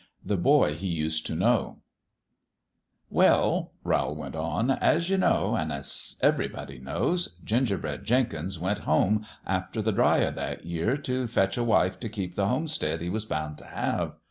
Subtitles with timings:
[0.23, 1.77] XIX THE BOY HE USED TO KNOW
[3.11, 7.77] ""W "IT TELL," Rowl went on," as you know, \/\/ an' as everybody knows, Ginger
[7.77, 11.99] ^* bread Jenkins went home, after the drive o' that year, t' fetch a wife
[11.99, 14.13] t' keep the homestead he was bound t' have.